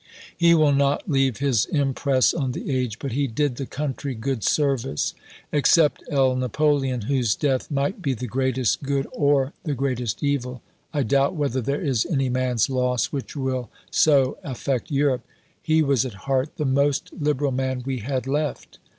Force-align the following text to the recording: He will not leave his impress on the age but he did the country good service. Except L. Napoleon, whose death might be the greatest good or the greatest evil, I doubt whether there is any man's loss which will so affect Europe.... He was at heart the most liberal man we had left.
He 0.35 0.55
will 0.55 0.71
not 0.73 1.07
leave 1.07 1.37
his 1.37 1.65
impress 1.65 2.33
on 2.33 2.53
the 2.53 2.71
age 2.71 2.97
but 2.97 3.11
he 3.11 3.27
did 3.27 3.57
the 3.57 3.67
country 3.67 4.15
good 4.15 4.43
service. 4.43 5.13
Except 5.51 6.03
L. 6.09 6.35
Napoleon, 6.35 7.01
whose 7.01 7.35
death 7.35 7.69
might 7.69 8.01
be 8.01 8.15
the 8.15 8.25
greatest 8.25 8.81
good 8.81 9.05
or 9.11 9.53
the 9.63 9.75
greatest 9.75 10.23
evil, 10.23 10.63
I 10.91 11.03
doubt 11.03 11.35
whether 11.35 11.61
there 11.61 11.81
is 11.83 12.07
any 12.07 12.29
man's 12.29 12.67
loss 12.67 13.11
which 13.11 13.35
will 13.35 13.69
so 13.91 14.39
affect 14.41 14.89
Europe.... 14.89 15.23
He 15.61 15.83
was 15.83 16.03
at 16.03 16.25
heart 16.25 16.57
the 16.57 16.65
most 16.65 17.11
liberal 17.19 17.51
man 17.51 17.83
we 17.85 17.99
had 17.99 18.25
left. 18.25 18.79